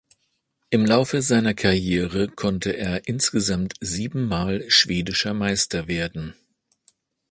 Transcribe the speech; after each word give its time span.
Im 0.71 0.83
Laufe 0.87 1.21
seiner 1.21 1.53
Karriere 1.53 2.27
konnte 2.27 2.71
er 2.71 3.07
insgesamt 3.07 3.75
sieben 3.81 4.25
Mal 4.27 4.67
schwedischer 4.67 5.35
Meister 5.35 5.87
werden. 5.87 6.33